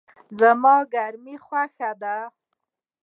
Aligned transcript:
زما 0.39 0.75
ګرمی 0.93 1.35
خوښه 1.45 1.91
ده 2.01 2.15